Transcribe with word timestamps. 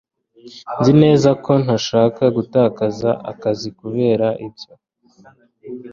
Nzi 0.79 0.93
neza 1.03 1.29
ko 1.43 1.51
ntashaka 1.63 2.23
gutakaza 2.37 3.09
akazi 3.31 3.69
kubera 3.79 4.27
ibyo 4.47 4.71